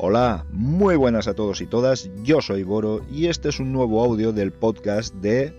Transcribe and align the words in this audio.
Hola, 0.00 0.46
muy 0.52 0.94
buenas 0.94 1.26
a 1.26 1.34
todos 1.34 1.60
y 1.60 1.66
todas, 1.66 2.08
yo 2.22 2.40
soy 2.40 2.62
Boro 2.62 3.00
y 3.10 3.26
este 3.26 3.48
es 3.48 3.58
un 3.58 3.72
nuevo 3.72 4.04
audio 4.04 4.32
del 4.32 4.52
podcast 4.52 5.12
de 5.16 5.52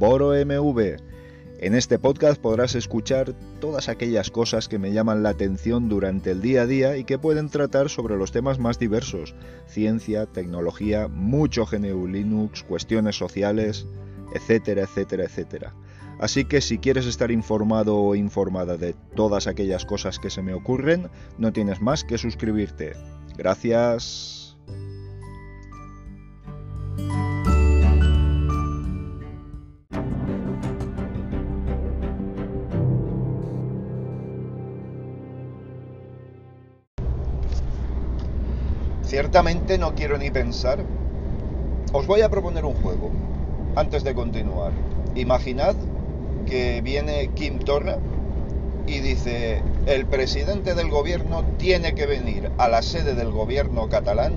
Boro 0.00 0.32
MV. 0.32 0.96
En 1.60 1.76
este 1.76 2.00
podcast 2.00 2.40
podrás 2.40 2.74
escuchar 2.74 3.36
todas 3.60 3.88
aquellas 3.88 4.32
cosas 4.32 4.66
que 4.66 4.80
me 4.80 4.92
llaman 4.92 5.22
la 5.22 5.28
atención 5.28 5.88
durante 5.88 6.32
el 6.32 6.42
día 6.42 6.62
a 6.62 6.66
día 6.66 6.96
y 6.96 7.04
que 7.04 7.20
pueden 7.20 7.50
tratar 7.50 7.88
sobre 7.88 8.16
los 8.16 8.32
temas 8.32 8.58
más 8.58 8.80
diversos, 8.80 9.36
ciencia, 9.68 10.26
tecnología, 10.26 11.06
mucho 11.06 11.64
GNU 11.64 12.08
Linux, 12.08 12.64
cuestiones 12.64 13.16
sociales, 13.16 13.86
etcétera, 14.34 14.82
etcétera, 14.82 15.22
etcétera. 15.22 15.72
Así 16.18 16.46
que 16.46 16.60
si 16.62 16.78
quieres 16.78 17.06
estar 17.06 17.30
informado 17.30 17.96
o 17.96 18.16
informada 18.16 18.76
de 18.76 18.96
todas 19.14 19.46
aquellas 19.46 19.84
cosas 19.84 20.18
que 20.18 20.30
se 20.30 20.42
me 20.42 20.52
ocurren, 20.52 21.10
no 21.38 21.52
tienes 21.52 21.80
más 21.80 22.02
que 22.02 22.18
suscribirte. 22.18 22.94
Gracias. 23.36 24.56
Ciertamente 39.02 39.78
no 39.78 39.94
quiero 39.94 40.18
ni 40.18 40.30
pensar. 40.30 40.80
Os 41.92 42.06
voy 42.06 42.22
a 42.22 42.28
proponer 42.28 42.64
un 42.64 42.74
juego 42.74 43.10
antes 43.76 44.02
de 44.02 44.12
continuar. 44.14 44.72
Imaginad 45.14 45.76
que 46.46 46.80
viene 46.82 47.30
Kim 47.34 47.60
Torra 47.60 47.98
y 48.88 48.98
dice, 48.98 49.62
el 49.86 50.06
presidente 50.06 50.74
del 50.74 50.88
gobierno 50.88 51.44
tiene 51.58 51.94
que 51.94 52.06
venir 52.06 52.50
a 52.58 52.68
la 52.68 52.82
sede 52.82 53.14
del 53.14 53.30
gobierno 53.30 53.88
catalán 53.88 54.34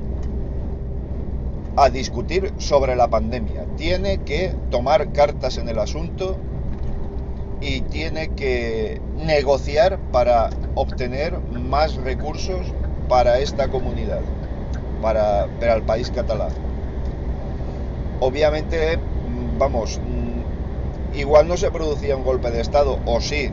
a 1.77 1.89
discutir 1.89 2.53
sobre 2.57 2.95
la 2.95 3.07
pandemia. 3.07 3.65
Tiene 3.77 4.19
que 4.19 4.53
tomar 4.71 5.11
cartas 5.13 5.57
en 5.57 5.69
el 5.69 5.79
asunto 5.79 6.35
y 7.61 7.81
tiene 7.81 8.29
que 8.29 8.99
negociar 9.15 9.99
para 10.11 10.49
obtener 10.75 11.39
más 11.51 11.95
recursos 11.95 12.65
para 13.07 13.39
esta 13.39 13.69
comunidad, 13.69 14.21
para, 15.01 15.45
el 15.45 15.83
país 15.83 16.11
catalán. 16.11 16.51
Obviamente, 18.19 18.99
vamos, 19.57 19.99
igual 21.15 21.47
no 21.47 21.55
se 21.55 21.71
producía 21.71 22.17
un 22.17 22.23
golpe 22.23 22.51
de 22.51 22.59
Estado, 22.61 22.99
o 23.05 23.21
sí, 23.21 23.49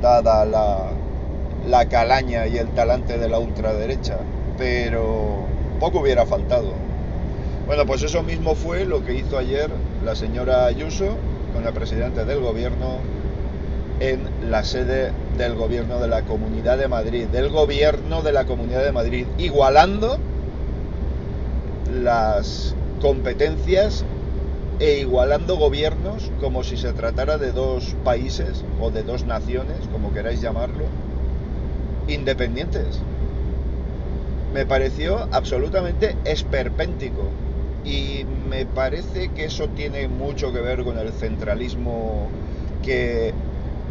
dada 0.00 0.44
la, 0.44 0.90
calaña 1.88 2.46
y 2.46 2.58
el 2.58 2.68
talante 2.68 3.18
de 3.18 3.28
la 3.28 3.38
ultraderecha, 3.38 4.18
pero 4.56 5.46
poco 5.80 6.00
hubiera 6.00 6.26
faltado. 6.26 6.72
Bueno, 7.66 7.86
pues 7.86 8.02
eso 8.02 8.22
mismo 8.22 8.54
fue 8.54 8.84
lo 8.84 9.04
que 9.04 9.14
hizo 9.14 9.38
ayer 9.38 9.70
la 10.04 10.14
señora 10.14 10.66
Ayuso 10.66 11.16
con 11.52 11.64
la 11.64 11.72
presidenta 11.72 12.24
del 12.24 12.40
gobierno 12.40 12.98
en 14.00 14.50
la 14.50 14.64
sede 14.64 15.12
del 15.38 15.54
gobierno 15.54 16.00
de 16.00 16.08
la 16.08 16.22
Comunidad 16.22 16.78
de 16.78 16.88
Madrid, 16.88 17.26
del 17.26 17.48
gobierno 17.48 18.22
de 18.22 18.32
la 18.32 18.44
Comunidad 18.44 18.84
de 18.84 18.92
Madrid, 18.92 19.26
igualando 19.38 20.18
las 22.02 22.74
competencias 23.00 24.04
e 24.80 24.98
igualando 24.98 25.56
gobiernos 25.56 26.32
como 26.40 26.64
si 26.64 26.76
se 26.76 26.92
tratara 26.92 27.38
de 27.38 27.52
dos 27.52 27.94
países 28.04 28.64
o 28.80 28.90
de 28.90 29.04
dos 29.04 29.24
naciones, 29.24 29.76
como 29.92 30.12
queráis 30.12 30.40
llamarlo, 30.40 30.84
independientes. 32.08 33.00
Me 34.52 34.66
pareció 34.66 35.26
absolutamente 35.32 36.16
esperpéntico 36.24 37.22
y 37.84 38.24
me 38.48 38.64
parece 38.66 39.28
que 39.30 39.46
eso 39.46 39.68
tiene 39.68 40.08
mucho 40.08 40.52
que 40.52 40.60
ver 40.60 40.84
con 40.84 40.98
el 40.98 41.12
centralismo 41.12 42.28
que 42.84 43.34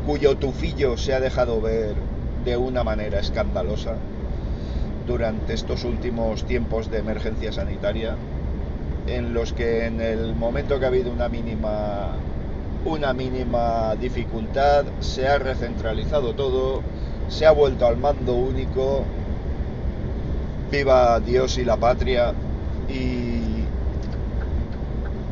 cuyo 0.08 0.36
tufillo 0.38 0.98
se 0.98 1.14
ha 1.14 1.20
dejado 1.20 1.62
ver 1.62 1.96
de 2.46 2.58
una 2.58 2.84
manera 2.84 3.20
escandalosa 3.20 3.96
durante 5.08 5.54
estos 5.54 5.84
últimos 5.84 6.44
tiempos 6.44 6.90
de 6.90 7.00
emergencia 7.00 7.52
sanitaria 7.52 8.16
en 9.08 9.34
los 9.34 9.52
que 9.54 9.86
en 9.86 10.02
el 10.02 10.34
momento 10.36 10.80
que 10.80 10.86
ha 10.86 10.88
habido 10.88 11.12
una 11.12 11.28
mínima 11.30 12.16
una 12.86 13.14
mínima 13.14 13.96
dificultad 13.96 14.86
se 15.00 15.28
ha 15.28 15.38
recentralizado 15.38 16.34
todo, 16.34 16.82
se 17.34 17.48
ha 17.48 17.52
vuelto 17.52 17.88
al 17.88 17.98
mando 17.98 18.34
único, 18.34 19.04
viva 20.72 21.20
Dios 21.20 21.58
y 21.58 21.66
la 21.66 21.78
patria 21.78 22.32
y, 22.88 23.66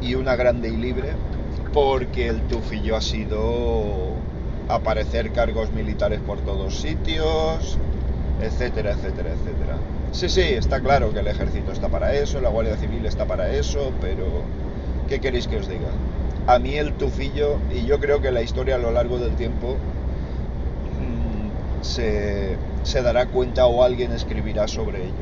y 0.06 0.16
una 0.16 0.36
grande 0.36 0.70
y 0.70 0.78
libre, 0.78 1.10
porque 1.74 2.28
el 2.28 2.42
tufillo 2.42 2.96
ha 2.96 3.02
sido 3.02 4.14
aparecer 4.68 5.32
cargos 5.32 5.72
militares 5.74 6.20
por 6.26 6.40
todos 6.40 6.76
sitios, 6.82 7.78
etcétera, 8.42 8.94
etcétera, 8.94 9.30
etcétera. 9.30 9.76
Sí, 10.12 10.28
sí, 10.28 10.42
está 10.42 10.82
claro 10.82 11.14
que 11.14 11.20
el 11.20 11.28
ejército 11.28 11.72
está 11.72 11.88
para 11.88 12.16
eso, 12.16 12.42
la 12.42 12.50
Guardia 12.50 12.78
Civil 12.78 13.06
está 13.06 13.26
para 13.26 13.54
eso, 13.54 13.92
pero 14.02 14.26
¿qué 15.08 15.20
queréis 15.20 15.48
que 15.48 15.58
os 15.58 15.70
diga? 15.70 15.90
A 16.48 16.58
mí 16.58 16.74
el 16.76 16.94
tufillo, 16.94 17.58
y 17.72 17.86
yo 17.86 18.00
creo 18.00 18.22
que 18.22 18.32
la 18.32 18.42
historia 18.42 18.76
a 18.76 18.80
lo 18.80 18.92
largo 18.92 19.20
del 19.20 19.36
tiempo 19.36 19.78
se, 21.81 22.58
dará 23.03 23.28
cuenta 23.28 23.66
o 23.66 23.84
alguien 23.84 24.12
escribirá 24.12 24.68
sobre 24.68 25.03
ello. 25.03 25.14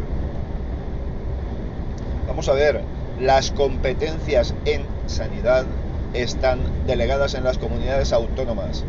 Vamos 2.28 2.48
a 2.50 2.54
ver, 2.54 2.82
las 3.20 3.52
competencias 3.52 4.54
en 4.66 4.84
sanidad 5.08 5.66
están 6.14 6.60
delegadas 6.88 7.34
en 7.34 7.44
las 7.44 7.58
comunidades 7.58 8.14
autónomas. 8.14 8.84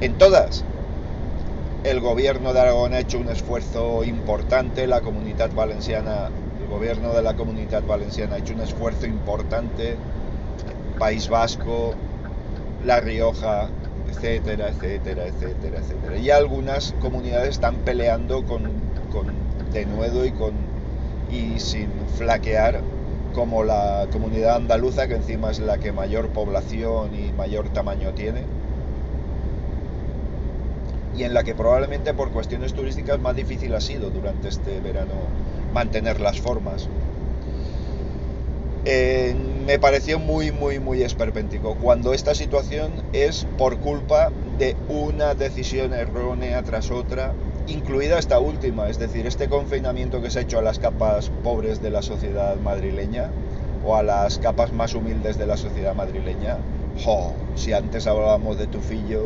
En 0.00 0.14
todas, 0.18 0.64
el 1.84 2.00
gobierno 2.00 2.52
de 2.52 2.60
Aragón 2.60 2.94
ha 2.94 3.00
hecho 3.00 3.18
un 3.18 3.28
esfuerzo 3.28 4.04
importante, 4.04 4.86
la 4.86 5.00
comunidad 5.00 5.50
valenciana, 5.52 6.30
el 6.60 6.68
gobierno 6.68 7.12
de 7.12 7.22
la 7.22 7.34
comunidad 7.34 7.82
valenciana 7.84 8.36
ha 8.36 8.38
hecho 8.38 8.54
un 8.54 8.60
esfuerzo 8.60 9.06
importante, 9.06 9.96
País 10.98 11.28
Vasco, 11.28 11.94
La 12.84 13.00
Rioja, 13.00 13.68
etcétera, 14.10 14.68
etcétera, 14.68 15.26
etcétera, 15.26 15.78
etcétera. 15.78 16.16
Y 16.18 16.30
algunas 16.30 16.94
comunidades 17.00 17.50
están 17.50 17.76
peleando 17.76 18.44
con, 18.44 18.62
con 19.12 19.26
denuedo 19.72 20.24
y 20.24 20.32
con 20.32 20.52
y 21.30 21.60
sin 21.60 21.88
flaquear 22.16 22.80
como 23.34 23.62
la 23.62 24.08
comunidad 24.12 24.56
andaluza 24.56 25.06
que 25.06 25.14
encima 25.14 25.50
es 25.50 25.60
la 25.60 25.78
que 25.78 25.92
mayor 25.92 26.28
población 26.30 27.14
y 27.14 27.32
mayor 27.32 27.68
tamaño 27.68 28.12
tiene 28.12 28.42
y 31.16 31.24
en 31.24 31.34
la 31.34 31.44
que 31.44 31.54
probablemente 31.54 32.14
por 32.14 32.30
cuestiones 32.30 32.72
turísticas 32.72 33.20
más 33.20 33.36
difícil 33.36 33.74
ha 33.74 33.80
sido 33.80 34.10
durante 34.10 34.48
este 34.48 34.80
verano 34.80 35.12
mantener 35.72 36.20
las 36.20 36.40
formas. 36.40 36.88
Me 39.70 39.78
pareció 39.78 40.18
muy, 40.18 40.50
muy, 40.50 40.80
muy 40.80 41.04
esperpéntico 41.04 41.76
cuando 41.76 42.12
esta 42.12 42.34
situación 42.34 42.90
es 43.12 43.46
por 43.56 43.78
culpa 43.78 44.32
de 44.58 44.74
una 44.88 45.36
decisión 45.36 45.94
errónea 45.94 46.64
tras 46.64 46.90
otra, 46.90 47.34
incluida 47.68 48.18
esta 48.18 48.40
última, 48.40 48.88
es 48.88 48.98
decir, 48.98 49.28
este 49.28 49.48
confinamiento 49.48 50.20
que 50.20 50.28
se 50.28 50.40
ha 50.40 50.42
hecho 50.42 50.58
a 50.58 50.62
las 50.62 50.80
capas 50.80 51.30
pobres 51.44 51.80
de 51.80 51.90
la 51.90 52.02
sociedad 52.02 52.56
madrileña 52.56 53.30
o 53.86 53.94
a 53.94 54.02
las 54.02 54.40
capas 54.40 54.72
más 54.72 54.92
humildes 54.92 55.38
de 55.38 55.46
la 55.46 55.56
sociedad 55.56 55.94
madrileña. 55.94 56.56
¡Jo! 57.04 57.32
Si 57.54 57.72
antes 57.72 58.08
hablábamos 58.08 58.58
de 58.58 58.66
Tufillo... 58.66 59.22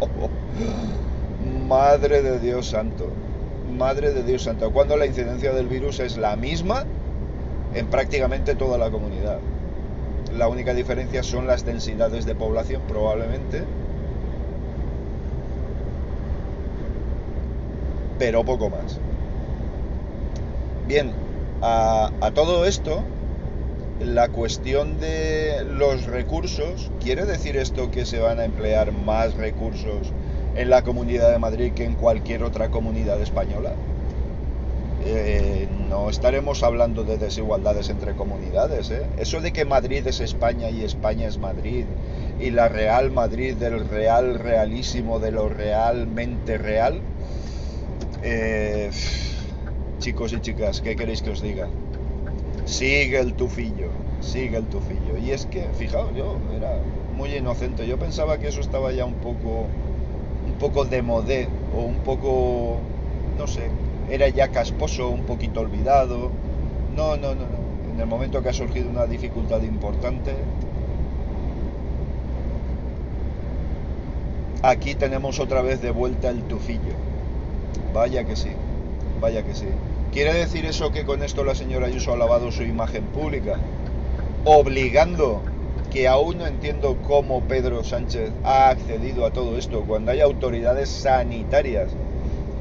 Madre 1.66 2.20
de 2.20 2.38
Dios 2.40 2.66
santo. 2.66 3.08
Madre 3.74 4.12
de 4.12 4.22
Dios 4.22 4.42
santo. 4.42 4.70
Cuando 4.70 4.98
la 4.98 5.06
incidencia 5.06 5.54
del 5.54 5.66
virus 5.66 5.98
es 5.98 6.18
la 6.18 6.36
misma 6.36 6.84
en 7.74 7.86
prácticamente 7.86 8.54
toda 8.54 8.76
la 8.76 8.90
comunidad. 8.90 9.38
La 10.36 10.48
única 10.48 10.74
diferencia 10.74 11.22
son 11.22 11.46
las 11.46 11.64
densidades 11.64 12.26
de 12.26 12.34
población 12.34 12.82
probablemente. 12.88 13.64
Pero 18.18 18.44
poco 18.44 18.70
más. 18.70 18.98
Bien, 20.86 21.12
a, 21.60 22.10
todo 22.34 22.64
esto, 22.64 23.02
la 24.00 24.28
cuestión 24.28 24.98
de 25.00 25.64
los 25.64 26.06
recursos, 26.06 26.90
¿quiere 27.00 27.24
decir 27.24 27.56
esto 27.56 27.90
que 27.90 28.04
se 28.04 28.18
van 28.18 28.40
a 28.40 28.44
emplear 28.44 28.92
más 28.92 29.34
recursos 29.34 30.12
en 30.54 30.70
la 30.70 30.82
Comunidad 30.82 31.30
de 31.30 31.38
Madrid 31.38 31.72
que 31.72 31.84
en 31.84 31.94
cualquier 31.94 32.42
otra 32.42 32.70
comunidad 32.70 33.20
española. 33.20 33.72
Eh, 35.04 35.66
no 35.88 36.08
estaremos 36.08 36.62
hablando 36.62 37.02
de 37.02 37.18
desigualdades 37.18 37.90
entre 37.90 38.14
comunidades. 38.14 38.90
¿eh? 38.90 39.02
Eso 39.18 39.40
de 39.40 39.52
que 39.52 39.64
Madrid 39.64 40.06
es 40.06 40.20
España 40.20 40.70
y 40.70 40.84
España 40.84 41.26
es 41.26 41.38
Madrid 41.38 41.84
y 42.40 42.50
la 42.50 42.68
Real 42.68 43.10
Madrid 43.10 43.56
del 43.56 43.88
real 43.88 44.38
realísimo 44.38 45.18
de 45.18 45.32
lo 45.32 45.48
realmente 45.48 46.56
real, 46.56 47.00
eh, 48.22 48.90
chicos 49.98 50.32
y 50.32 50.40
chicas, 50.40 50.80
¿qué 50.80 50.96
queréis 50.96 51.22
que 51.22 51.30
os 51.30 51.42
diga? 51.42 51.68
Sigue 52.64 53.18
el 53.18 53.34
tufillo, 53.34 53.88
sigue 54.20 54.56
el 54.56 54.64
tufillo. 54.66 55.18
Y 55.18 55.32
es 55.32 55.46
que, 55.46 55.64
fijaos, 55.74 56.14
yo 56.16 56.38
era 56.56 56.76
muy 57.16 57.34
inocente, 57.34 57.86
yo 57.86 57.98
pensaba 57.98 58.38
que 58.38 58.48
eso 58.48 58.60
estaba 58.60 58.92
ya 58.92 59.04
un 59.04 59.14
poco, 59.14 59.66
un 60.46 60.54
poco 60.58 60.84
de 60.84 61.02
modé, 61.02 61.48
o 61.76 61.82
un 61.82 61.98
poco, 61.98 62.78
no 63.38 63.46
sé, 63.46 63.68
era 64.10 64.28
ya 64.28 64.48
casposo, 64.48 65.08
un 65.08 65.24
poquito 65.24 65.60
olvidado. 65.60 66.30
No, 66.96 67.16
no, 67.16 67.34
no, 67.34 67.42
no. 67.42 67.62
En 67.92 68.00
el 68.00 68.06
momento 68.06 68.42
que 68.42 68.48
ha 68.48 68.52
surgido 68.52 68.88
una 68.88 69.06
dificultad 69.06 69.62
importante, 69.62 70.34
aquí 74.62 74.94
tenemos 74.94 75.40
otra 75.40 75.62
vez 75.62 75.82
de 75.82 75.90
vuelta 75.90 76.30
el 76.30 76.42
tufillo. 76.42 76.94
Vaya 77.92 78.24
que 78.24 78.36
sí, 78.36 78.50
vaya 79.20 79.42
que 79.42 79.54
sí. 79.54 79.66
¿Quiere 80.12 80.34
decir 80.34 80.66
eso 80.66 80.92
que 80.92 81.04
con 81.04 81.22
esto 81.22 81.44
la 81.44 81.54
señora 81.54 81.86
Ayuso 81.86 82.12
ha 82.12 82.16
lavado 82.16 82.52
su 82.52 82.62
imagen 82.62 83.04
pública? 83.04 83.58
Obligando, 84.44 85.40
que 85.90 86.08
aún 86.08 86.38
no 86.38 86.46
entiendo 86.46 86.96
cómo 87.06 87.42
Pedro 87.42 87.84
Sánchez 87.84 88.30
ha 88.44 88.70
accedido 88.70 89.26
a 89.26 89.30
todo 89.30 89.58
esto 89.58 89.84
cuando 89.86 90.10
hay 90.10 90.20
autoridades 90.20 90.88
sanitarias. 90.88 91.90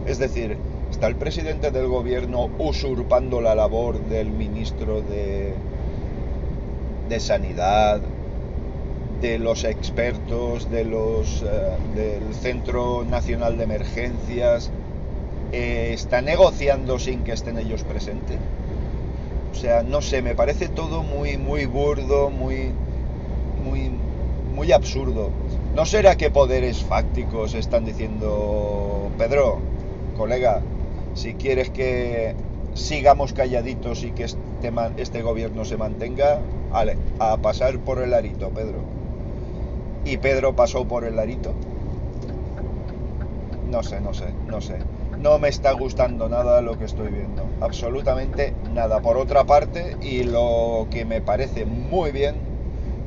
Es 0.05 0.19
decir, 0.19 0.57
está 1.01 1.09
el 1.09 1.15
presidente 1.15 1.71
del 1.71 1.87
gobierno 1.87 2.47
usurpando 2.59 3.41
la 3.41 3.55
labor 3.55 3.99
del 4.01 4.29
ministro 4.29 5.01
de, 5.01 5.51
de 7.09 7.19
Sanidad, 7.19 8.01
de 9.19 9.39
los 9.39 9.63
expertos, 9.63 10.69
de 10.69 10.85
los, 10.85 11.41
eh, 11.41 11.71
del 11.95 12.35
Centro 12.35 13.03
Nacional 13.03 13.57
de 13.57 13.63
Emergencias, 13.63 14.69
eh, 15.51 15.89
está 15.91 16.21
negociando 16.21 16.99
sin 16.99 17.23
que 17.23 17.31
estén 17.31 17.57
ellos 17.57 17.83
presentes. 17.83 18.37
O 19.53 19.55
sea, 19.55 19.81
no 19.81 20.03
sé, 20.03 20.21
me 20.21 20.35
parece 20.35 20.67
todo 20.67 21.01
muy, 21.01 21.35
muy 21.35 21.65
burdo, 21.65 22.29
muy, 22.29 22.69
muy, 23.65 23.89
muy 24.53 24.71
absurdo. 24.71 25.31
¿No 25.73 25.87
será 25.87 26.15
que 26.15 26.29
poderes 26.29 26.83
fácticos 26.83 27.55
están 27.55 27.85
diciendo, 27.85 29.09
Pedro, 29.17 29.57
colega, 30.15 30.61
si 31.13 31.33
quieres 31.33 31.69
que 31.69 32.35
sigamos 32.73 33.33
calladitos 33.33 34.03
y 34.03 34.11
que 34.11 34.23
este, 34.23 34.71
este 34.97 35.21
gobierno 35.21 35.65
se 35.65 35.77
mantenga, 35.77 36.39
a 37.19 37.37
pasar 37.37 37.79
por 37.79 38.01
el 38.01 38.13
arito, 38.13 38.49
Pedro. 38.49 38.79
¿Y 40.05 40.17
Pedro 40.17 40.55
pasó 40.55 40.85
por 40.85 41.03
el 41.03 41.19
arito? 41.19 41.53
No 43.69 43.83
sé, 43.83 43.99
no 43.99 44.13
sé, 44.13 44.25
no 44.47 44.61
sé 44.61 44.77
no 45.21 45.37
me 45.37 45.49
está 45.49 45.71
gustando 45.73 46.29
nada 46.29 46.61
lo 46.61 46.77
que 46.77 46.85
estoy 46.85 47.09
viendo. 47.09 47.45
Absolutamente 47.61 48.53
nada. 48.73 49.01
Por 49.01 49.17
otra 49.17 49.43
parte, 49.43 49.95
y 50.01 50.23
lo 50.23 50.87
que 50.89 51.05
me 51.05 51.21
parece 51.21 51.65
muy 51.65 52.11
bien, 52.11 52.35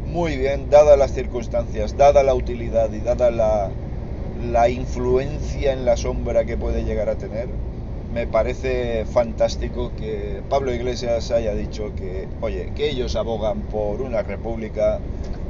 muy 0.06 0.36
bien, 0.36 0.70
dadas 0.70 0.96
las 0.96 1.12
circunstancias, 1.12 1.96
dada 1.96 2.22
la 2.22 2.34
utilidad 2.34 2.92
y 2.92 3.00
dada 3.00 3.30
la 3.32 4.68
influencia 4.68 5.72
en 5.72 5.84
la 5.84 5.96
sombra 5.96 6.44
que 6.44 6.56
puede 6.56 6.84
llegar 6.84 7.08
a 7.08 7.16
tener, 7.16 7.48
me 8.14 8.28
parece 8.28 9.04
fantástico 9.06 9.90
que 9.98 10.40
Pablo 10.48 10.72
Iglesias 10.72 11.32
haya 11.32 11.52
dicho 11.52 11.92
que, 11.96 12.28
oye, 12.40 12.72
que 12.76 12.88
ellos 12.88 13.16
abogan 13.16 13.62
por 13.62 14.00
una 14.00 14.22
república 14.22 15.00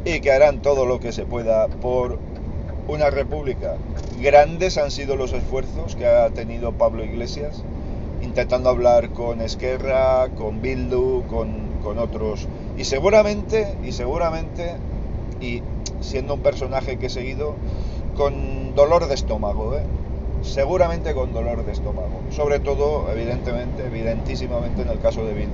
y 0.06 0.20
que 0.20 0.32
harán 0.32 0.62
todo 0.62 0.86
lo 0.86 0.98
que 0.98 1.12
se 1.12 1.26
pueda 1.26 1.68
por 1.68 2.18
una 2.88 3.10
república. 3.10 3.76
Grandes 4.18 4.78
han 4.78 4.90
sido 4.90 5.14
los 5.14 5.34
esfuerzos 5.34 5.94
que 5.94 6.06
ha 6.06 6.30
tenido 6.30 6.72
Pablo 6.72 7.04
Iglesias 7.04 7.62
intentando 8.22 8.70
hablar 8.70 9.10
con 9.10 9.42
Esquerra, 9.42 10.30
con 10.30 10.62
Bildu, 10.62 11.24
con, 11.28 11.74
otros. 11.98 12.48
Y 12.78 12.84
seguramente, 12.84 13.76
y 13.84 13.92
seguramente, 13.92 14.76
y 15.38 15.62
siendo 16.00 16.34
un 16.34 16.40
personaje 16.40 16.96
que 16.96 17.06
he 17.06 17.10
seguido, 17.10 17.56
con 18.16 18.74
dolor 18.74 19.06
de 19.06 19.14
estómago, 19.14 19.76
¿eh? 19.76 19.82
Seguramente 20.44 21.14
con 21.14 21.32
dolor 21.32 21.64
de 21.64 21.72
estómago. 21.72 22.20
Sobre 22.30 22.60
todo, 22.60 23.10
evidentemente, 23.10 23.86
evidentísimamente 23.86 24.82
en 24.82 24.88
el 24.88 25.00
caso 25.00 25.24
de 25.24 25.34
Bildu. 25.34 25.50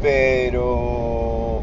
Pero 0.00 1.60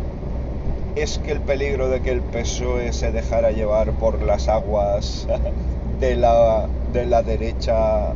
es 0.96 1.18
que 1.20 1.32
el 1.32 1.40
peligro 1.40 1.90
de 1.90 2.02
que 2.02 2.12
el 2.12 2.22
PSOE 2.22 2.94
se 2.94 3.12
dejara 3.12 3.52
llevar 3.52 3.92
por 3.94 4.22
las 4.22 4.48
aguas 4.48 5.28
de 6.00 6.16
la, 6.16 6.68
de 6.92 7.06
la 7.06 7.24
derecha, 7.24 8.14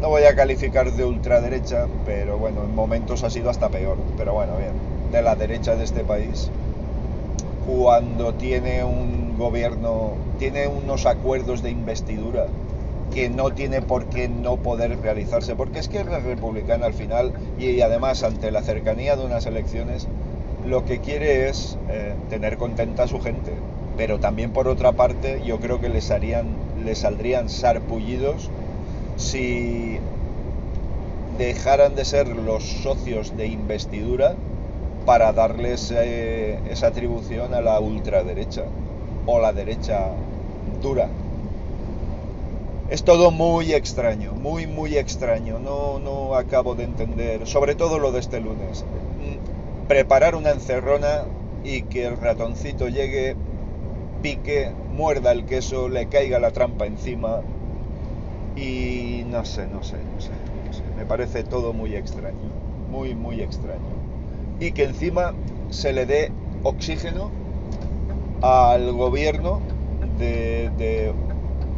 no 0.00 0.08
voy 0.08 0.22
a 0.24 0.34
calificar 0.34 0.92
de 0.92 1.04
ultraderecha, 1.04 1.86
pero 2.06 2.38
bueno, 2.38 2.62
en 2.64 2.74
momentos 2.74 3.24
ha 3.24 3.30
sido 3.30 3.50
hasta 3.50 3.68
peor, 3.68 3.98
pero 4.16 4.32
bueno, 4.32 4.56
bien, 4.56 4.72
de 5.12 5.22
la 5.22 5.34
derecha 5.34 5.76
de 5.76 5.84
este 5.84 6.04
país, 6.04 6.50
cuando 7.66 8.32
tiene 8.34 8.84
un 8.84 9.29
gobierno, 9.40 10.12
tiene 10.38 10.68
unos 10.68 11.06
acuerdos 11.06 11.62
de 11.62 11.70
investidura 11.70 12.46
que 13.12 13.28
no 13.28 13.50
tiene 13.50 13.82
por 13.82 14.04
qué 14.06 14.28
no 14.28 14.56
poder 14.56 14.96
realizarse, 15.00 15.56
porque 15.56 15.80
es 15.80 15.88
que 15.88 16.00
es 16.00 16.06
republicana 16.06 16.86
al 16.86 16.94
final 16.94 17.32
y 17.58 17.80
además 17.80 18.22
ante 18.22 18.52
la 18.52 18.62
cercanía 18.62 19.16
de 19.16 19.24
unas 19.24 19.46
elecciones 19.46 20.06
lo 20.64 20.84
que 20.84 21.00
quiere 21.00 21.48
es 21.48 21.76
eh, 21.88 22.14
tener 22.28 22.56
contenta 22.56 23.04
a 23.04 23.08
su 23.08 23.20
gente, 23.20 23.52
pero 23.96 24.20
también 24.20 24.52
por 24.52 24.68
otra 24.68 24.92
parte 24.92 25.42
yo 25.44 25.58
creo 25.58 25.80
que 25.80 25.88
les 25.88 26.04
saldrían 26.04 27.48
sarpullidos 27.48 28.50
si 29.16 29.98
dejaran 31.38 31.94
de 31.94 32.04
ser 32.04 32.28
los 32.28 32.62
socios 32.62 33.36
de 33.36 33.46
investidura 33.46 34.34
para 35.06 35.32
darles 35.32 35.92
eh, 35.96 36.58
esa 36.70 36.88
atribución 36.88 37.54
a 37.54 37.62
la 37.62 37.80
ultraderecha 37.80 38.64
o 39.26 39.38
la 39.40 39.52
derecha 39.52 40.08
dura. 40.82 41.08
Es 42.88 43.04
todo 43.04 43.30
muy 43.30 43.72
extraño, 43.72 44.32
muy, 44.32 44.66
muy 44.66 44.96
extraño. 44.96 45.58
No, 45.58 45.98
no 45.98 46.34
acabo 46.34 46.74
de 46.74 46.84
entender, 46.84 47.46
sobre 47.46 47.74
todo 47.74 47.98
lo 47.98 48.10
de 48.10 48.20
este 48.20 48.40
lunes 48.40 48.84
preparar 49.90 50.36
una 50.36 50.50
encerrona 50.50 51.24
y 51.64 51.82
que 51.82 52.06
el 52.06 52.16
ratoncito 52.16 52.88
llegue, 52.88 53.34
pique, 54.22 54.70
muerda 54.92 55.32
el 55.32 55.46
queso, 55.46 55.88
le 55.88 56.06
caiga 56.06 56.38
la 56.38 56.52
trampa 56.52 56.86
encima 56.86 57.40
y 58.54 59.24
no 59.28 59.44
sé, 59.44 59.66
no 59.66 59.82
sé, 59.82 59.96
no 60.14 60.20
sé, 60.20 60.30
Me 60.96 61.04
parece 61.06 61.42
todo 61.42 61.72
muy 61.72 61.96
extraño, 61.96 62.52
muy, 62.88 63.16
muy 63.16 63.42
extraño. 63.42 63.80
Y 64.60 64.70
que 64.70 64.84
encima 64.84 65.34
se 65.70 65.92
le 65.92 66.06
dé 66.06 66.30
oxígeno 66.62 67.32
al 68.42 68.92
gobierno 68.92 69.60
de, 70.18 71.12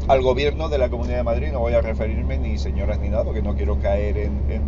al 0.09 0.23
gobierno 0.23 0.69
de 0.69 0.79
la 0.79 0.89
Comunidad 0.89 1.19
de 1.19 1.23
Madrid, 1.23 1.49
no 1.53 1.61
voy 1.61 1.75
a 1.75 1.81
referirme 1.81 2.39
ni 2.39 2.59
señoras 2.59 2.99
ni 3.01 3.09
nada, 3.09 3.25
porque 3.25 3.43
no 3.43 3.55
quiero 3.55 3.79
caer 3.79 4.19
en, 4.19 4.33
en 4.51 4.63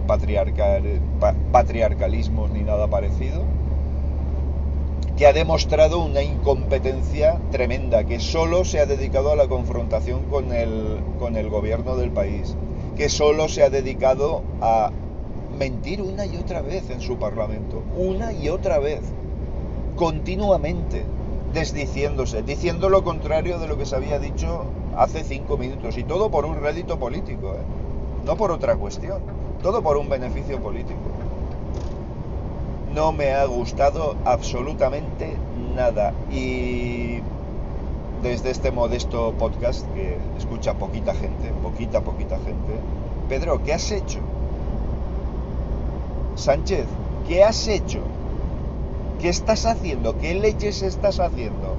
patriarcalismos 1.52 2.50
ni 2.50 2.62
nada 2.62 2.86
parecido, 2.88 3.42
que 5.16 5.26
ha 5.26 5.32
demostrado 5.32 6.04
una 6.04 6.22
incompetencia 6.22 7.38
tremenda, 7.50 8.04
que 8.04 8.18
solo 8.18 8.64
se 8.64 8.80
ha 8.80 8.86
dedicado 8.86 9.32
a 9.32 9.36
la 9.36 9.46
confrontación 9.46 10.24
con 10.24 10.52
el, 10.52 10.98
con 11.18 11.36
el 11.36 11.48
gobierno 11.48 11.96
del 11.96 12.10
país, 12.10 12.56
que 12.96 13.08
solo 13.08 13.48
se 13.48 13.62
ha 13.62 13.70
dedicado 13.70 14.42
a 14.60 14.90
mentir 15.58 16.02
una 16.02 16.26
y 16.26 16.36
otra 16.36 16.62
vez 16.62 16.90
en 16.90 17.00
su 17.00 17.16
parlamento, 17.16 17.82
una 17.96 18.32
y 18.32 18.48
otra 18.48 18.78
vez, 18.78 19.00
continuamente, 19.94 21.04
desdiciéndose, 21.54 22.42
diciendo 22.42 22.88
lo 22.88 23.04
contrario 23.04 23.58
de 23.58 23.68
lo 23.68 23.78
que 23.78 23.86
se 23.86 23.96
había 23.96 24.18
dicho 24.18 24.64
hace 24.96 25.24
cinco 25.24 25.56
minutos, 25.56 25.96
y 25.96 26.04
todo 26.04 26.30
por 26.30 26.44
un 26.44 26.60
rédito 26.60 26.98
político, 26.98 27.54
¿eh? 27.54 27.64
no 28.26 28.36
por 28.36 28.50
otra 28.50 28.76
cuestión, 28.76 29.22
todo 29.62 29.82
por 29.82 29.96
un 29.96 30.08
beneficio 30.08 30.60
político 30.60 31.00
no 32.94 33.10
me 33.10 33.32
ha 33.32 33.44
gustado 33.46 34.14
absolutamente 34.24 35.36
nada. 35.74 36.14
Y 36.30 37.18
desde 38.22 38.50
este 38.50 38.70
modesto 38.70 39.34
podcast 39.38 39.86
que 39.94 40.16
escucha 40.38 40.74
poquita 40.74 41.12
gente, 41.14 41.50
poquita, 41.62 42.00
poquita 42.02 42.36
gente, 42.36 42.72
Pedro, 43.28 43.62
¿qué 43.64 43.74
has 43.74 43.90
hecho? 43.90 44.20
Sánchez, 46.36 46.86
¿qué 47.26 47.42
has 47.42 47.66
hecho? 47.66 48.00
¿Qué 49.24 49.30
estás 49.30 49.64
haciendo? 49.64 50.18
¿Qué 50.18 50.34
leches 50.34 50.82
estás 50.82 51.18
haciendo? 51.18 51.76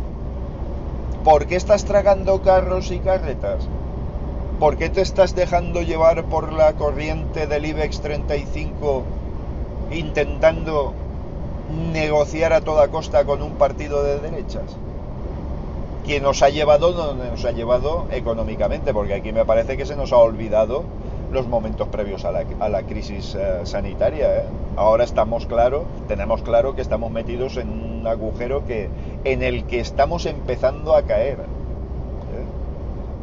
¿Por 1.23 1.45
qué 1.45 1.55
estás 1.55 1.85
tragando 1.85 2.41
carros 2.41 2.89
y 2.89 2.97
carretas? 2.97 3.67
¿Por 4.59 4.77
qué 4.77 4.89
te 4.89 5.01
estás 5.01 5.35
dejando 5.35 5.83
llevar 5.83 6.23
por 6.25 6.51
la 6.51 6.73
corriente 6.73 7.45
del 7.45 7.67
IBEX 7.67 8.01
35 8.01 9.03
intentando 9.91 10.93
negociar 11.93 12.51
a 12.51 12.61
toda 12.61 12.87
costa 12.87 13.25
con 13.25 13.43
un 13.43 13.51
partido 13.51 14.01
de 14.01 14.21
derechas. 14.21 14.75
Quien 16.03 16.23
nos 16.23 16.41
ha 16.41 16.49
llevado 16.49 16.93
no 16.93 17.13
nos 17.13 17.45
ha 17.45 17.51
llevado 17.51 18.07
económicamente, 18.09 18.91
porque 18.91 19.13
aquí 19.13 19.31
me 19.31 19.45
parece 19.45 19.77
que 19.77 19.85
se 19.85 19.95
nos 19.95 20.13
ha 20.13 20.17
olvidado 20.17 20.83
los 21.31 21.47
momentos 21.47 21.87
previos 21.89 22.25
a 22.25 22.31
la, 22.31 22.83
crisis 22.83 23.35
eh, 23.35 23.61
sanitaria. 23.63 24.37
¿eh? 24.37 24.43
Ahora 24.75 25.03
estamos 25.03 25.45
claro, 25.45 25.85
tenemos 26.07 26.41
claro 26.41 26.75
que 26.75 26.81
estamos 26.81 27.11
metidos 27.11 27.57
en 27.57 27.69
un 27.69 28.07
agujero 28.07 28.65
que, 28.65 28.89
en 29.23 29.43
el 29.43 29.65
que 29.65 29.79
estamos 29.79 30.25
empezando 30.25 30.95
a 30.95 31.03
caer. 31.03 31.39
¿eh? 31.39 32.45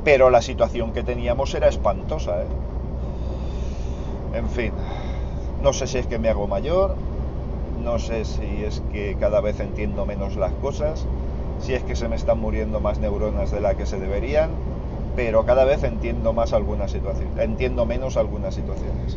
Pero 0.05 0.31
la 0.31 0.43
situación 0.43 0.93
que 0.93 1.03
teníamos 1.03 1.55
era 1.55 1.69
espantosa. 1.69 2.39
En 4.35 4.49
fin, 4.49 4.73
no 5.63 5.73
sé 5.73 5.87
si 5.87 5.99
es 5.99 6.07
que 6.07 6.19
me 6.19 6.29
hago 6.29 6.47
mayor, 6.49 6.97
no 7.85 7.99
sé 7.99 8.25
si 8.25 8.65
es 8.65 8.83
que 8.93 9.17
cada 9.19 9.41
vez 9.41 9.61
entiendo 9.61 10.07
menos 10.07 10.37
las 10.37 10.53
cosas, 10.55 11.07
si 11.61 11.75
es 11.75 11.83
que 11.83 11.95
se 11.95 12.09
me 12.09 12.17
están 12.17 12.41
muriendo 12.41 12.81
más 12.81 12.99
neuronas 12.99 13.51
de 13.51 13.61
las 13.61 13.77
que 13.77 13.87
se 13.87 13.99
deberían, 13.99 14.51
pero 15.15 15.45
cada 15.45 15.65
vez 15.65 15.83
entiendo 15.85 16.33
más 16.33 16.53
algunas 16.53 16.91
situaciones, 16.91 17.39
entiendo 17.39 17.87
menos 17.87 18.17
algunas 18.17 18.55
situaciones. 18.55 19.17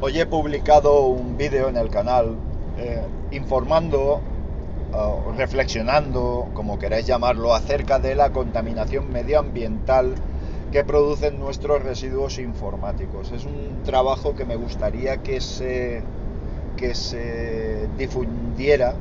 Hoy 0.00 0.18
he 0.18 0.26
publicado 0.26 1.06
un 1.06 1.36
vídeo 1.36 1.68
en 1.68 1.76
el 1.76 1.88
canal 1.88 2.36
eh, 2.76 3.02
informando, 3.30 4.20
o 4.92 5.32
reflexionando, 5.36 6.48
como 6.54 6.78
queráis 6.78 7.06
llamarlo, 7.06 7.54
acerca 7.54 7.98
de 7.98 8.14
la 8.14 8.32
contaminación 8.32 9.10
medioambiental 9.10 10.14
que 10.70 10.84
producen 10.84 11.38
nuestros 11.38 11.82
residuos 11.82 12.38
informáticos. 12.38 13.30
Es 13.32 13.44
un 13.44 13.82
trabajo 13.84 14.34
que 14.34 14.44
me 14.44 14.56
gustaría 14.56 15.18
que 15.18 15.40
se, 15.40 16.02
que 16.82 16.96
se 16.96 17.86
difundiera 17.96 18.94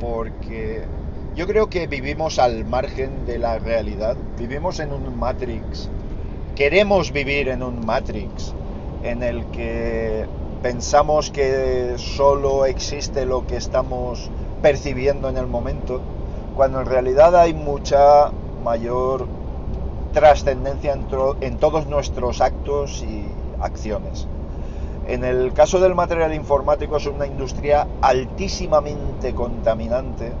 porque 0.00 0.80
yo 1.34 1.46
creo 1.46 1.68
que 1.68 1.86
vivimos 1.86 2.38
al 2.38 2.64
margen 2.64 3.26
de 3.26 3.38
la 3.38 3.58
realidad, 3.58 4.16
vivimos 4.38 4.80
en 4.80 4.94
un 4.94 5.18
Matrix, 5.18 5.90
queremos 6.54 7.12
vivir 7.12 7.48
en 7.48 7.62
un 7.62 7.84
Matrix 7.84 8.54
en 9.02 9.22
el 9.22 9.44
que 9.48 10.24
pensamos 10.62 11.30
que 11.30 11.96
solo 11.98 12.64
existe 12.64 13.26
lo 13.26 13.46
que 13.46 13.56
estamos 13.56 14.30
percibiendo 14.62 15.28
en 15.28 15.36
el 15.36 15.46
momento, 15.46 16.00
cuando 16.56 16.80
en 16.80 16.86
realidad 16.86 17.36
hay 17.36 17.52
mucha 17.52 18.30
mayor 18.64 19.26
trascendencia 20.14 20.94
en, 21.42 21.58
todos 21.58 21.86
nuestros 21.88 22.40
actos 22.40 23.02
y 23.02 23.26
acciones. 23.60 24.26
En 25.08 25.24
el 25.24 25.52
caso 25.52 25.78
del 25.78 25.94
material 25.94 26.34
informático 26.34 26.96
es 26.96 27.06
una 27.06 27.26
industria 27.26 27.86
altísimamente 28.00 29.34
contaminante, 29.34 30.32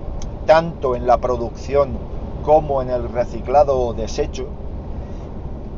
tanto 0.44 0.96
en 0.96 1.06
la 1.06 1.18
producción 1.18 1.96
como 2.42 2.82
en 2.82 2.90
el 2.90 3.08
reciclado 3.08 3.78
o 3.78 3.94
desecho, 3.94 4.48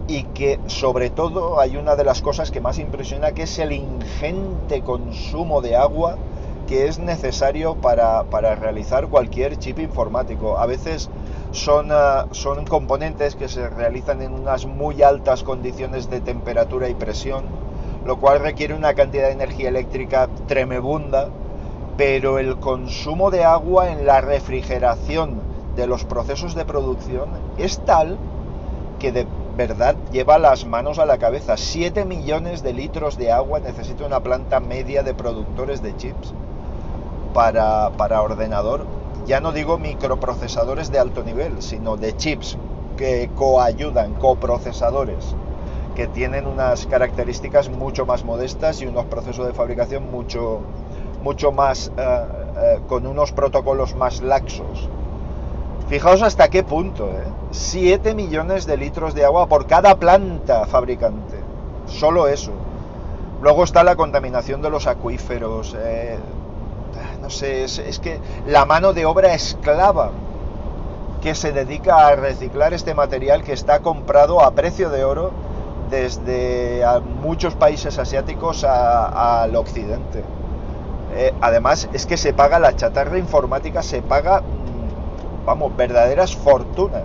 y 0.06 0.22
que 0.22 0.58
sobre 0.66 1.10
todo 1.10 1.60
hay 1.60 1.76
una 1.76 1.96
de 1.96 2.04
las 2.04 2.22
cosas 2.22 2.50
que 2.50 2.62
más 2.62 2.78
impresiona, 2.78 3.32
que 3.32 3.42
es 3.42 3.58
el 3.58 3.72
ingente 3.72 4.80
consumo 4.82 5.60
de 5.60 5.76
agua 5.76 6.16
que 6.66 6.86
es 6.86 6.98
necesario 6.98 7.76
para, 7.76 8.24
para 8.24 8.54
realizar 8.54 9.08
cualquier 9.08 9.58
chip 9.58 9.78
informático. 9.78 10.58
A 10.58 10.66
veces 10.66 11.08
son, 11.50 11.88
ah, 11.90 12.26
son 12.32 12.66
componentes 12.66 13.36
que 13.36 13.48
se 13.48 13.68
realizan 13.70 14.20
en 14.20 14.34
unas 14.34 14.66
muy 14.66 15.02
altas 15.02 15.42
condiciones 15.42 16.10
de 16.10 16.20
temperatura 16.20 16.90
y 16.90 16.94
presión, 16.94 17.44
lo 18.08 18.16
cual 18.16 18.40
requiere 18.40 18.72
una 18.72 18.94
cantidad 18.94 19.26
de 19.26 19.32
energía 19.32 19.68
eléctrica 19.68 20.30
tremebunda, 20.46 21.28
pero 21.98 22.38
el 22.38 22.56
consumo 22.56 23.30
de 23.30 23.44
agua 23.44 23.90
en 23.90 24.06
la 24.06 24.22
refrigeración 24.22 25.42
de 25.76 25.86
los 25.86 26.06
procesos 26.06 26.54
de 26.54 26.64
producción 26.64 27.28
es 27.58 27.80
tal 27.80 28.16
que 28.98 29.12
de 29.12 29.26
verdad 29.58 29.94
lleva 30.10 30.38
las 30.38 30.64
manos 30.64 30.98
a 30.98 31.04
la 31.04 31.18
cabeza. 31.18 31.58
7 31.58 32.06
millones 32.06 32.62
de 32.62 32.72
litros 32.72 33.18
de 33.18 33.30
agua 33.30 33.60
necesita 33.60 34.06
una 34.06 34.20
planta 34.20 34.58
media 34.58 35.02
de 35.02 35.12
productores 35.12 35.82
de 35.82 35.94
chips 35.94 36.32
para, 37.34 37.90
para 37.90 38.22
ordenador 38.22 38.86
ya 39.26 39.42
no 39.42 39.52
digo 39.52 39.76
microprocesadores 39.76 40.90
de 40.90 40.98
alto 40.98 41.22
nivel, 41.22 41.60
sino 41.60 41.98
de 41.98 42.16
chips 42.16 42.56
que 42.96 43.28
coayudan, 43.34 44.14
coprocesadores, 44.14 45.34
que 45.98 46.06
tienen 46.06 46.46
unas 46.46 46.86
características 46.86 47.68
mucho 47.70 48.06
más 48.06 48.24
modestas 48.24 48.80
y 48.80 48.86
unos 48.86 49.06
procesos 49.06 49.48
de 49.48 49.52
fabricación 49.52 50.08
mucho, 50.12 50.60
mucho 51.24 51.50
más, 51.50 51.90
eh, 51.96 52.24
eh, 52.56 52.80
con 52.86 53.04
unos 53.04 53.32
protocolos 53.32 53.96
más 53.96 54.22
laxos. 54.22 54.88
Fijaos 55.88 56.22
hasta 56.22 56.50
qué 56.50 56.62
punto, 56.62 57.08
¿eh? 57.08 57.24
7 57.50 58.14
millones 58.14 58.64
de 58.64 58.76
litros 58.76 59.12
de 59.12 59.24
agua 59.24 59.48
por 59.48 59.66
cada 59.66 59.96
planta 59.96 60.66
fabricante. 60.66 61.36
Solo 61.88 62.28
eso. 62.28 62.52
Luego 63.42 63.64
está 63.64 63.82
la 63.82 63.96
contaminación 63.96 64.62
de 64.62 64.70
los 64.70 64.86
acuíferos, 64.86 65.76
eh, 65.76 66.16
no 67.20 67.28
sé, 67.28 67.64
es, 67.64 67.98
que 67.98 68.20
la 68.46 68.66
mano 68.66 68.92
de 68.92 69.04
obra 69.04 69.34
esclava 69.34 70.12
que 71.20 71.34
se 71.34 71.50
dedica 71.50 72.06
a 72.06 72.14
reciclar 72.14 72.72
este 72.72 72.94
material 72.94 73.42
que 73.42 73.52
está 73.52 73.80
comprado 73.80 74.40
a 74.40 74.52
precio 74.52 74.90
de 74.90 75.02
oro 75.02 75.47
desde 75.90 76.82
muchos 77.22 77.54
países 77.54 77.98
asiáticos 77.98 78.64
al 78.64 79.54
occidente. 79.56 80.22
Eh, 81.14 81.34
además, 81.40 81.88
es 81.92 82.06
que 82.06 82.16
se 82.16 82.32
paga 82.32 82.58
la 82.58 82.76
chatarra 82.76 83.18
informática, 83.18 83.82
se 83.82 84.02
paga, 84.02 84.40
mm, 84.40 85.46
vamos, 85.46 85.76
verdaderas 85.76 86.36
fortunas. 86.36 87.04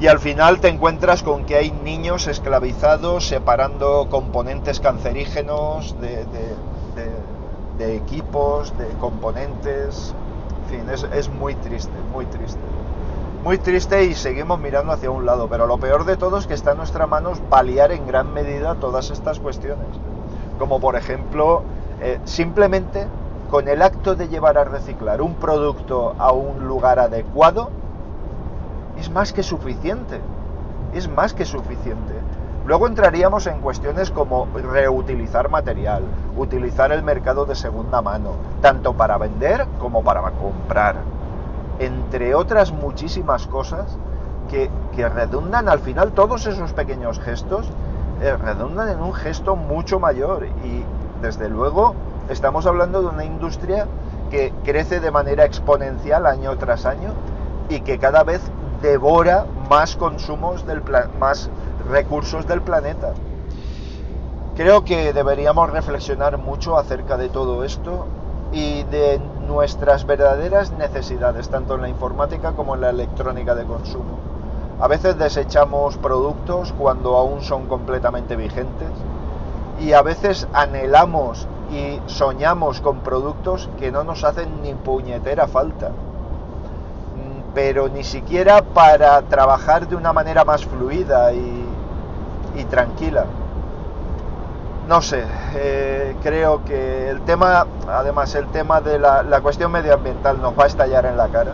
Y 0.00 0.06
al 0.08 0.18
final 0.18 0.60
te 0.60 0.68
encuentras 0.68 1.22
con 1.22 1.44
que 1.44 1.56
hay 1.56 1.70
niños 1.70 2.26
esclavizados 2.26 3.26
separando 3.26 4.08
componentes 4.10 4.80
cancerígenos 4.80 5.98
de 6.00 6.26
de 7.78 7.96
equipos, 7.96 8.76
de 8.78 8.86
componentes, 9.00 10.14
en 10.70 10.86
fin, 10.86 11.10
es, 11.12 11.28
muy 11.28 11.54
triste, 11.56 11.92
muy 12.12 12.26
triste. 12.26 12.60
Muy 13.44 13.58
triste 13.58 14.06
y 14.06 14.14
seguimos 14.14 14.58
mirando 14.58 14.90
hacia 14.90 15.10
un 15.10 15.26
lado, 15.26 15.48
pero 15.50 15.66
lo 15.66 15.76
peor 15.76 16.06
de 16.06 16.16
todo 16.16 16.38
es 16.38 16.46
que 16.46 16.54
está 16.54 16.70
en 16.70 16.78
nuestras 16.78 17.06
manos 17.06 17.40
paliar 17.50 17.92
en 17.92 18.06
gran 18.06 18.32
medida 18.32 18.76
todas 18.76 19.10
estas 19.10 19.38
cuestiones. 19.38 19.86
Como 20.58 20.80
por 20.80 20.96
ejemplo, 20.96 21.62
eh, 22.00 22.18
simplemente 22.24 23.06
con 23.50 23.68
el 23.68 23.82
acto 23.82 24.14
de 24.14 24.28
llevar 24.28 24.56
a 24.56 24.64
reciclar 24.64 25.20
un 25.20 25.34
producto 25.34 26.14
a 26.18 26.32
un 26.32 26.66
lugar 26.66 26.98
adecuado, 26.98 27.68
es 28.98 29.10
más 29.10 29.34
que 29.34 29.42
suficiente. 29.42 30.22
Es 30.94 31.06
más 31.06 31.34
que 31.34 31.44
suficiente. 31.44 32.14
Luego 32.64 32.86
entraríamos 32.86 33.46
en 33.46 33.60
cuestiones 33.60 34.10
como 34.10 34.48
reutilizar 34.54 35.50
material, 35.50 36.02
utilizar 36.38 36.92
el 36.92 37.02
mercado 37.02 37.44
de 37.44 37.56
segunda 37.56 38.00
mano, 38.00 38.36
tanto 38.62 38.94
para 38.94 39.18
vender 39.18 39.66
como 39.78 40.02
para 40.02 40.22
comprar, 40.30 40.96
entre 41.78 42.34
otras 42.34 42.72
muchísimas 42.72 43.46
cosas 43.46 43.98
que, 44.50 44.70
redundan 45.08 45.68
al 45.68 45.80
final 45.80 46.12
todos 46.12 46.46
esos 46.46 46.72
pequeños 46.72 47.18
gestos, 47.18 47.66
eh, 48.22 48.36
redundan 48.36 48.88
en 48.88 49.00
un 49.00 49.12
gesto 49.12 49.56
mucho 49.56 49.98
mayor 49.98 50.46
y 50.64 50.84
desde 51.20 51.48
luego 51.48 51.94
estamos 52.28 52.66
hablando 52.66 53.02
de 53.02 53.08
una 53.08 53.24
industria 53.24 53.88
que 54.30 54.52
crece 54.64 55.00
de 55.00 55.10
manera 55.10 55.44
exponencial 55.44 56.26
año 56.26 56.56
tras 56.56 56.86
año 56.86 57.12
y 57.68 57.80
que 57.80 57.98
cada 57.98 58.22
vez 58.22 58.40
devora 58.82 59.46
más 59.68 59.96
consumos 59.96 60.64
del 60.66 60.82
más 61.18 61.50
recursos 61.90 62.46
del 62.46 62.62
planeta. 62.62 63.14
Creo 64.56 64.84
que 64.84 65.12
deberíamos 65.12 65.70
reflexionar 65.70 66.38
mucho 66.38 66.78
acerca 66.78 67.16
de 67.16 67.28
todo 67.28 67.64
esto 67.64 68.06
y 68.52 68.84
de 68.84 69.20
nuestras 69.46 70.06
verdaderas 70.06 70.72
necesidades, 70.72 71.48
tanto 71.48 71.74
en 71.74 71.82
la 71.82 71.88
informática 71.88 72.52
como 72.52 72.74
en 72.74 72.82
la 72.82 72.90
electrónica 72.90 73.54
de 73.54 73.64
consumo. 73.64 74.18
A 74.80 74.88
veces 74.88 75.18
desechamos 75.18 75.96
productos 75.98 76.72
cuando 76.78 77.16
aún 77.16 77.42
son 77.42 77.66
completamente 77.66 78.36
vigentes 78.36 78.90
y 79.80 79.92
a 79.92 80.02
veces 80.02 80.48
anhelamos 80.52 81.46
y 81.70 82.00
soñamos 82.06 82.80
con 82.80 83.00
productos 83.00 83.68
que 83.78 83.90
no 83.90 84.04
nos 84.04 84.24
hacen 84.24 84.62
ni 84.62 84.74
puñetera 84.74 85.46
falta 85.46 85.90
pero 87.54 87.88
ni 87.88 88.02
siquiera 88.02 88.62
para 88.62 89.22
trabajar 89.22 89.86
de 89.86 89.94
una 89.94 90.12
manera 90.12 90.44
más 90.44 90.64
fluida 90.66 91.32
y, 91.32 92.64
tranquila. 92.68 93.26
No 94.88 95.00
sé, 95.00 95.24
eh, 95.54 96.14
creo 96.22 96.62
que 96.62 97.08
el 97.08 97.22
tema, 97.22 97.66
además 97.88 98.34
el 98.34 98.46
tema 98.48 98.82
de 98.82 98.98
la, 98.98 99.40
cuestión 99.40 99.72
medioambiental 99.72 100.42
nos 100.42 100.58
va 100.58 100.64
a 100.64 100.66
estallar 100.66 101.06
en 101.06 101.16
la 101.16 101.28
cara. 101.28 101.52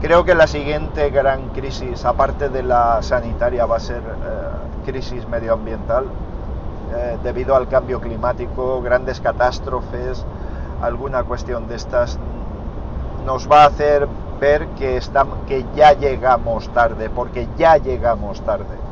Creo 0.00 0.24
que 0.24 0.34
la 0.34 0.48
siguiente 0.48 1.10
gran 1.10 1.50
crisis, 1.50 2.04
aparte 2.04 2.48
de 2.48 2.64
la 2.64 3.00
sanitaria, 3.00 3.64
va 3.64 3.76
a 3.76 3.80
ser 3.80 3.98
eh, 3.98 4.84
crisis 4.84 5.28
medioambiental, 5.28 6.06
eh, 6.96 7.16
debido 7.22 7.54
al 7.54 7.68
cambio 7.68 8.00
climático, 8.00 8.82
grandes 8.82 9.20
catástrofes, 9.20 10.24
alguna 10.82 11.22
cuestión 11.22 11.68
de 11.68 11.76
estas 11.76 12.18
nos 13.24 13.48
va 13.48 13.62
a 13.62 13.66
hacer 13.66 14.08
ver 14.40 14.66
que, 14.70 14.96
estamos, 14.96 15.38
que 15.46 15.64
ya 15.76 15.92
llegamos 15.92 16.68
tarde, 16.70 17.08
porque 17.08 17.46
ya 17.56 17.76
llegamos 17.76 18.40
tarde. 18.40 18.87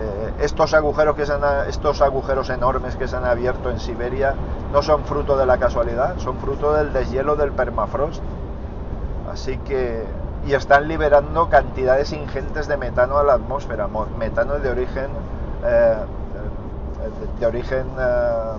Eh, 0.00 0.32
estos, 0.40 0.72
agujeros 0.72 1.14
que 1.14 1.26
se 1.26 1.32
han, 1.34 1.42
estos 1.68 2.00
agujeros 2.00 2.48
enormes 2.48 2.96
que 2.96 3.06
se 3.06 3.16
han 3.16 3.24
abierto 3.26 3.70
en 3.70 3.78
Siberia 3.78 4.34
no 4.72 4.82
son 4.82 5.04
fruto 5.04 5.36
de 5.36 5.44
la 5.44 5.58
casualidad, 5.58 6.16
son 6.18 6.38
fruto 6.38 6.72
del 6.72 6.92
deshielo 6.92 7.36
del 7.36 7.52
permafrost. 7.52 8.22
Así 9.30 9.58
que 9.58 10.04
y 10.46 10.54
están 10.54 10.88
liberando 10.88 11.50
cantidades 11.50 12.12
ingentes 12.12 12.66
de 12.66 12.78
metano 12.78 13.18
a 13.18 13.24
la 13.24 13.34
atmósfera, 13.34 13.88
metano 14.18 14.58
de 14.58 14.70
origen 14.70 15.08
eh, 15.64 15.96
de, 17.38 17.46
origen 17.46 17.86
eh, 17.98 18.52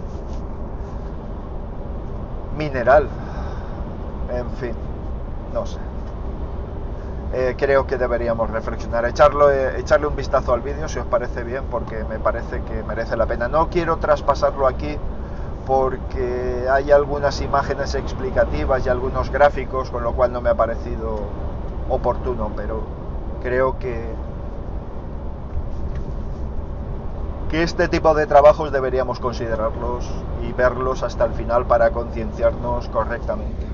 mineral. 2.58 3.08
En 4.32 4.50
fin, 4.52 4.74
no 5.54 5.66
sé. 5.66 5.80
Eh, 7.34 7.56
creo 7.58 7.88
que 7.88 7.98
deberíamos 7.98 8.50
reflexionar, 8.50 9.06
echarlo, 9.06 9.50
echarle 9.52 10.08
un 10.08 10.18
vistazo 10.18 10.54
al 10.54 10.62
vídeo 10.62 10.90
si 10.90 11.00
os 11.00 11.06
parece 11.06 11.44
bien, 11.44 11.64
porque 11.72 12.04
me 12.04 12.20
parece 12.20 12.62
que 12.64 12.84
merece 12.84 13.16
la 13.16 13.26
pena. 13.26 13.48
No 13.48 13.70
quiero 13.70 13.98
traspasarlo 13.98 14.68
aquí 14.68 14.98
porque 15.66 16.68
hay 16.70 16.92
algunas 16.92 17.40
imágenes 17.42 17.96
explicativas 17.96 18.86
y 18.86 18.90
algunos 18.90 19.32
gráficos, 19.32 19.90
con 19.90 20.04
lo 20.04 20.12
cual 20.14 20.34
no 20.34 20.42
me 20.42 20.50
ha 20.50 20.56
parecido 20.56 21.20
oportuno, 21.90 22.52
pero 22.56 22.82
creo 23.42 23.80
que 23.80 24.14
que 27.50 27.64
este 27.64 27.90
tipo 27.90 28.14
de 28.14 28.28
trabajos 28.28 28.72
deberíamos 28.72 29.20
considerarlos 29.20 30.10
y 30.42 30.54
verlos 30.54 31.04
hasta 31.04 31.26
el 31.26 31.34
final 31.34 31.66
para 31.66 31.92
concienciarnos 31.92 32.88
correctamente. 32.88 33.71